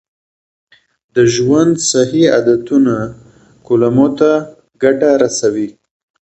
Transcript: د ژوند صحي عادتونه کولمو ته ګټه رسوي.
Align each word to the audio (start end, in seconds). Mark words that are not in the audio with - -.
د 1.15 1.17
ژوند 1.33 1.73
صحي 1.91 2.23
عادتونه 2.33 2.95
کولمو 3.65 4.07
ته 4.19 4.31
ګټه 4.83 5.09
رسوي. 5.23 5.69